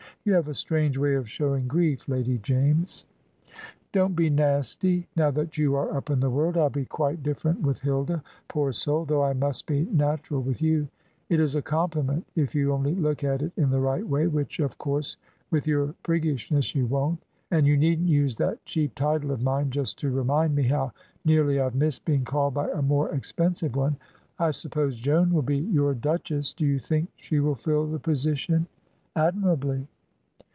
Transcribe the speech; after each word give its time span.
"You 0.23 0.33
have 0.33 0.47
a 0.49 0.53
strange 0.53 0.99
way 0.99 1.15
of 1.15 1.27
showing 1.27 1.67
grief, 1.67 2.07
Lady 2.07 2.37
James." 2.37 3.05
"Don't 3.91 4.15
be 4.15 4.29
nasty, 4.29 5.07
now 5.15 5.31
that 5.31 5.57
you 5.57 5.73
are 5.73 5.97
up 5.97 6.11
in 6.11 6.19
the 6.19 6.29
world. 6.29 6.57
I'll 6.57 6.69
be 6.69 6.85
quite 6.85 7.23
different 7.23 7.61
with 7.63 7.79
Hilda, 7.79 8.21
poor 8.47 8.71
soul, 8.71 9.03
though 9.03 9.23
I 9.23 9.33
must 9.33 9.65
be 9.65 9.85
natural 9.85 10.43
with 10.43 10.61
you. 10.61 10.87
It 11.29 11.39
is 11.39 11.55
a 11.55 11.61
compliment, 11.63 12.27
if 12.35 12.53
you 12.53 12.71
only 12.71 12.93
look 12.93 13.23
at 13.23 13.41
it 13.41 13.51
in 13.57 13.71
the 13.71 13.79
right 13.79 14.07
way, 14.07 14.27
which 14.27 14.59
of 14.59 14.77
course, 14.77 15.17
with 15.49 15.65
your 15.65 15.95
priggishness, 16.03 16.75
you 16.75 16.85
won't. 16.85 17.23
And 17.49 17.65
you 17.65 17.75
needn't 17.75 18.07
use 18.07 18.35
that 18.35 18.63
cheap 18.63 18.93
title 18.93 19.31
of 19.31 19.41
mine, 19.41 19.71
just 19.71 19.97
to 20.01 20.11
remind 20.11 20.53
me 20.53 20.61
how 20.61 20.91
nearly 21.25 21.59
I've 21.59 21.73
missed 21.73 22.05
being 22.05 22.25
called 22.25 22.53
by 22.53 22.69
a 22.69 22.83
more 22.83 23.09
expensive 23.09 23.75
one. 23.75 23.95
I 24.37 24.51
suppose 24.51 24.97
Joan 24.97 25.33
will 25.33 25.41
be 25.41 25.57
your 25.57 25.95
duchess. 25.95 26.53
Do 26.53 26.67
you 26.67 26.77
think 26.77 27.09
she 27.15 27.39
will 27.39 27.55
fill 27.55 27.87
the 27.87 27.97
position!" 27.97 28.67
"Admirably." 29.15 29.87